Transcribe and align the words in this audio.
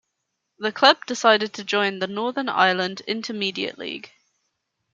The 0.57 0.71
club 0.71 1.05
decided 1.05 1.53
to 1.53 1.63
join 1.63 1.99
the 1.99 2.07
Northern 2.07 2.49
Ireland 2.49 3.03
Intermediate 3.05 3.77
League. 3.77 4.11